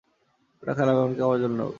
ওটা 0.63 0.73
খারাপ, 0.73 0.95
এমনকি 0.97 1.21
আমার 1.21 1.39
জন্যও। 1.41 1.69